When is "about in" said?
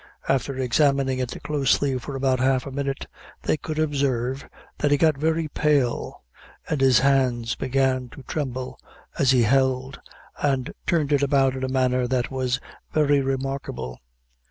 11.21-11.63